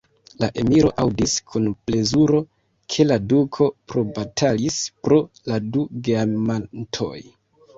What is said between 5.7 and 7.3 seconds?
du geamantoj.